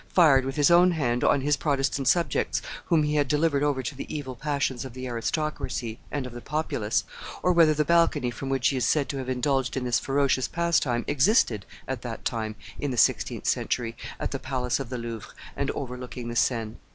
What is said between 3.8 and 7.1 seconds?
to the evil passions of the aristocracy and of the populace,